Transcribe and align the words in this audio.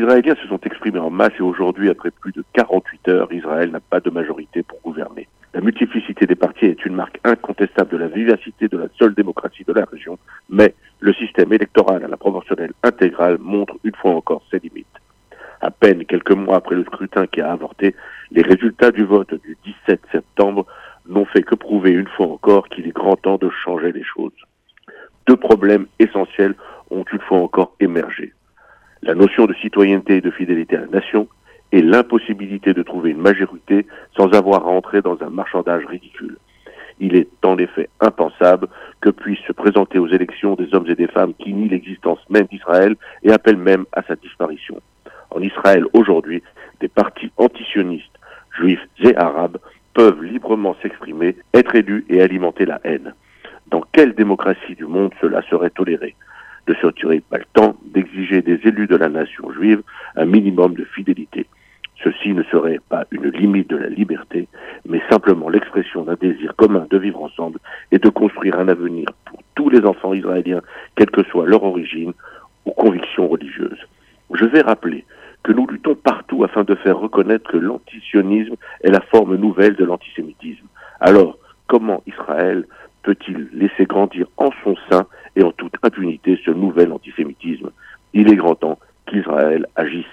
Israéliens 0.00 0.34
se 0.36 0.48
sont 0.48 0.60
exprimés 0.64 0.98
en 0.98 1.10
masse 1.10 1.34
et 1.38 1.42
aujourd'hui, 1.42 1.90
après 1.90 2.10
plus 2.10 2.32
de 2.32 2.42
48 2.54 3.08
heures, 3.08 3.32
Israël 3.34 3.70
n'a 3.70 3.80
pas 3.80 4.00
de 4.00 4.08
majorité 4.08 4.62
pour 4.62 4.80
gouverner. 4.80 5.28
La 5.52 5.60
multiplicité 5.60 6.24
des 6.24 6.36
partis 6.36 6.64
est 6.64 6.86
une 6.86 6.94
marque 6.94 7.20
incontestable 7.22 7.90
de 7.90 7.98
la 7.98 8.06
vivacité 8.08 8.68
de 8.68 8.78
la 8.78 8.86
seule 8.98 9.14
démocratie 9.14 9.64
de 9.64 9.74
la 9.74 9.84
région, 9.84 10.18
mais 10.48 10.74
le 11.00 11.12
système 11.12 11.52
électoral 11.52 12.02
à 12.02 12.08
la 12.08 12.16
proportionnelle 12.16 12.72
intégrale 12.82 13.36
montre 13.40 13.74
une 13.84 13.94
fois 13.94 14.12
encore 14.12 14.42
ses 14.50 14.58
limites. 14.60 14.86
À 15.60 15.70
peine 15.70 16.06
quelques 16.06 16.32
mois 16.32 16.56
après 16.56 16.76
le 16.76 16.84
scrutin 16.84 17.26
qui 17.26 17.42
a 17.42 17.52
avorté, 17.52 17.94
les 18.30 18.42
résultats 18.42 18.92
du 18.92 19.04
vote 19.04 19.34
du 19.34 19.58
17 19.86 20.00
septembre 20.10 20.64
n'ont 21.06 21.26
fait 21.26 21.42
que 21.42 21.54
prouver 21.54 21.90
une 21.90 22.08
fois 22.08 22.28
encore 22.28 22.70
qu'il 22.70 22.88
est 22.88 22.96
grand 22.96 23.16
temps 23.16 23.36
de 23.36 23.50
changer 23.50 23.92
les 23.92 24.04
choses. 24.04 24.32
Deux 25.26 25.36
problèmes 25.36 25.88
essentiels 25.98 26.54
ont 26.90 27.04
une 27.12 27.20
fois 27.20 27.40
encore 27.40 27.74
émergé. 27.80 28.32
La 29.02 29.14
notion 29.14 29.46
de 29.46 29.54
citoyenneté 29.54 30.16
et 30.16 30.20
de 30.20 30.30
fidélité 30.30 30.76
à 30.76 30.80
la 30.80 30.86
nation 30.86 31.26
et 31.72 31.80
l'impossibilité 31.80 32.74
de 32.74 32.82
trouver 32.82 33.10
une 33.10 33.22
majorité 33.22 33.86
sans 34.16 34.32
avoir 34.34 34.66
à 34.66 34.70
entrer 34.70 35.00
dans 35.00 35.22
un 35.22 35.30
marchandage 35.30 35.86
ridicule. 35.86 36.36
Il 36.98 37.16
est 37.16 37.28
en 37.42 37.56
effet 37.56 37.88
impensable 38.00 38.68
que 39.00 39.08
puissent 39.08 39.46
se 39.46 39.54
présenter 39.54 39.98
aux 39.98 40.08
élections 40.08 40.54
des 40.54 40.74
hommes 40.74 40.88
et 40.88 40.94
des 40.94 41.06
femmes 41.06 41.32
qui 41.38 41.54
nient 41.54 41.70
l'existence 41.70 42.18
même 42.28 42.44
d'Israël 42.46 42.94
et 43.22 43.32
appellent 43.32 43.56
même 43.56 43.86
à 43.92 44.02
sa 44.02 44.16
disparition. 44.16 44.80
En 45.30 45.40
Israël 45.40 45.84
aujourd'hui, 45.94 46.42
des 46.80 46.88
partis 46.88 47.32
antisionistes, 47.38 48.18
juifs 48.58 48.86
et 49.02 49.16
arabes, 49.16 49.58
peuvent 49.94 50.22
librement 50.22 50.76
s'exprimer, 50.82 51.36
être 51.54 51.74
élus 51.74 52.04
et 52.10 52.20
alimenter 52.20 52.66
la 52.66 52.80
haine. 52.84 53.14
Dans 53.68 53.82
quelle 53.92 54.14
démocratie 54.14 54.74
du 54.74 54.84
monde 54.84 55.12
cela 55.22 55.40
serait 55.48 55.70
toléré? 55.70 56.14
Ne 56.70 56.74
serait-il 56.76 57.20
pas 57.22 57.38
le 57.38 57.44
temps 57.52 57.74
d'exiger 57.84 58.42
des 58.42 58.60
élus 58.62 58.86
de 58.86 58.94
la 58.94 59.08
nation 59.08 59.50
juive 59.50 59.82
un 60.14 60.24
minimum 60.24 60.74
de 60.74 60.84
fidélité 60.84 61.46
Ceci 62.04 62.32
ne 62.32 62.44
serait 62.44 62.78
pas 62.88 63.06
une 63.10 63.28
limite 63.28 63.68
de 63.70 63.76
la 63.76 63.88
liberté, 63.88 64.46
mais 64.88 65.02
simplement 65.10 65.48
l'expression 65.48 66.04
d'un 66.04 66.14
désir 66.14 66.54
commun 66.54 66.86
de 66.88 66.96
vivre 66.96 67.24
ensemble 67.24 67.58
et 67.90 67.98
de 67.98 68.08
construire 68.08 68.56
un 68.60 68.68
avenir 68.68 69.08
pour 69.24 69.40
tous 69.56 69.68
les 69.68 69.84
enfants 69.84 70.14
israéliens, 70.14 70.60
quelle 70.94 71.10
que 71.10 71.24
soit 71.24 71.44
leur 71.44 71.64
origine 71.64 72.12
ou 72.66 72.70
conviction 72.70 73.26
religieuse. 73.26 73.80
Je 74.32 74.44
vais 74.44 74.60
rappeler 74.60 75.04
que 75.42 75.50
nous 75.50 75.66
luttons 75.66 75.96
partout 75.96 76.44
afin 76.44 76.62
de 76.62 76.76
faire 76.76 76.98
reconnaître 77.00 77.50
que 77.50 77.56
l'antisionisme 77.56 78.54
est 78.84 78.92
la 78.92 79.00
forme 79.00 79.34
nouvelle 79.34 79.74
de 79.74 79.84
l'antisémitisme. 79.84 80.68
Alors, 81.00 81.36
comment 81.66 82.00
Israël 82.06 82.64
peut-il 83.02 83.48
laisser 83.52 83.86
grandir 83.86 84.28
en 84.36 84.50
son 84.62 84.76
sein 84.88 85.06
en 85.42 85.52
toute 85.52 85.74
impunité 85.82 86.38
ce 86.44 86.50
nouvel 86.50 86.92
antisémitisme 86.92 87.70
Il 88.14 88.30
est 88.30 88.36
grand 88.36 88.54
temps 88.54 88.78
qu'Israël 89.06 89.66
agisse. 89.76 90.04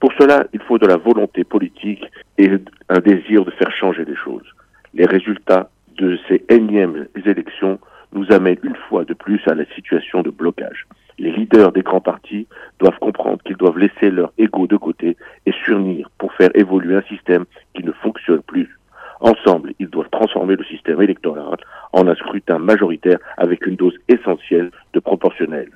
Pour 0.00 0.12
cela, 0.18 0.46
il 0.52 0.60
faut 0.60 0.78
de 0.78 0.86
la 0.86 0.96
volonté 0.96 1.44
politique 1.44 2.04
et 2.38 2.50
un 2.88 3.00
désir 3.00 3.44
de 3.44 3.50
faire 3.52 3.72
changer 3.72 4.04
les 4.04 4.16
choses. 4.16 4.46
Les 4.92 5.06
résultats 5.06 5.70
de 5.96 6.18
ces 6.28 6.44
énièmes 6.48 7.06
élections 7.24 7.78
nous 8.12 8.30
amènent 8.32 8.58
une 8.62 8.76
fois 8.88 9.04
de 9.04 9.14
plus 9.14 9.40
à 9.46 9.54
la 9.54 9.64
situation 9.74 10.22
de 10.22 10.30
blocage. 10.30 10.86
Les 11.18 11.30
leaders 11.30 11.72
des 11.72 11.82
grands 11.82 12.00
partis 12.00 12.46
doivent 12.80 12.98
comprendre 12.98 13.42
qu'ils 13.44 13.56
doivent 13.56 13.78
laisser 13.78 14.10
leur 14.10 14.32
ego 14.38 14.66
de 14.66 14.76
côté 14.76 15.16
et 15.46 15.52
s'unir 15.64 16.10
pour 16.18 16.32
faire 16.34 16.50
évoluer 16.54 16.96
un 16.96 17.02
système 17.02 17.44
qui 17.74 17.84
ne 17.84 17.92
fonctionne 17.92 18.42
plus. 18.42 18.78
Ensemble, 19.20 19.72
ils 19.78 19.88
doivent 19.88 20.10
transformer 20.10 20.56
le 20.56 20.64
système 20.64 21.00
électoral 21.00 21.56
en 21.94 22.08
un 22.08 22.14
scrutin 22.16 22.58
majoritaire 22.58 23.18
avec 23.36 23.66
une 23.66 23.76
dose 23.76 23.96
essentielle 24.08 24.70
de 24.92 25.00
proportionnel. 25.00 25.70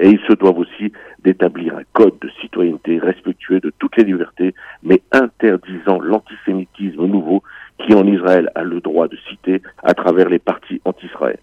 Et 0.00 0.08
ils 0.08 0.20
se 0.26 0.32
doivent 0.32 0.58
aussi 0.58 0.92
d'établir 1.22 1.76
un 1.76 1.82
code 1.92 2.18
de 2.20 2.30
citoyenneté 2.40 2.98
respectueux 2.98 3.60
de 3.60 3.70
toutes 3.78 3.96
les 3.98 4.04
libertés, 4.04 4.54
mais 4.82 5.02
interdisant 5.12 6.00
l'antisémitisme 6.00 7.04
nouveau 7.04 7.42
qui 7.78 7.92
en 7.94 8.06
Israël 8.06 8.50
a 8.54 8.62
le 8.62 8.80
droit 8.80 9.08
de 9.08 9.18
citer 9.28 9.60
à 9.82 9.92
travers 9.92 10.30
les 10.30 10.38
partis 10.38 10.80
anti-Israël. 10.86 11.38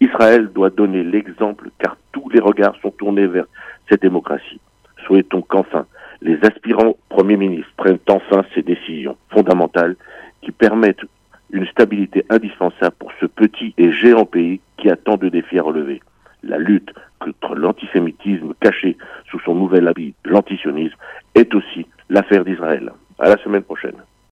Israël 0.00 0.48
doit 0.54 0.70
donner 0.70 1.02
l'exemple 1.02 1.70
car 1.80 1.96
tous 2.12 2.28
les 2.30 2.40
regards 2.40 2.76
sont 2.80 2.92
tournés 2.92 3.26
vers 3.26 3.46
cette 3.90 4.02
démocratie. 4.02 4.60
Souhaitons 5.04 5.42
qu'enfin 5.42 5.86
les 6.20 6.38
aspirants 6.42 6.96
premiers 7.08 7.36
ministres 7.36 7.72
prennent 7.76 7.98
enfin 8.08 8.44
ces 8.54 8.62
décisions 8.62 9.16
fondamentales 9.30 9.96
qui 10.42 10.52
permettent 10.52 11.04
une 11.50 11.66
stabilité 11.66 12.24
indispensable 12.30 12.96
pour 12.98 13.12
ce 13.20 13.26
petit 13.26 13.74
et 13.78 13.92
géant 13.92 14.26
pays 14.26 14.60
qui 14.76 14.90
a 14.90 14.96
tant 14.96 15.16
de 15.16 15.28
défis 15.28 15.58
à 15.58 15.62
relever. 15.62 16.00
La 16.42 16.58
lutte 16.58 16.92
contre 17.18 17.54
l'antisémitisme 17.54 18.54
caché 18.60 18.96
sous 19.30 19.40
son 19.40 19.54
nouvel 19.54 19.88
habit, 19.88 20.14
l'antisionisme, 20.24 20.96
est 21.34 21.54
aussi 21.54 21.86
l'affaire 22.08 22.44
d'Israël. 22.44 22.92
À 23.18 23.28
la 23.28 23.36
semaine 23.38 23.62
prochaine. 23.62 23.96